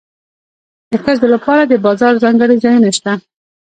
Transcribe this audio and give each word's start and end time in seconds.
د 0.91 0.93
ښځو 1.03 1.25
لپاره 1.33 1.63
د 1.65 1.73
بازار 1.85 2.13
ځانګړي 2.23 2.55
ځایونه 2.63 2.89
شته 2.97 3.13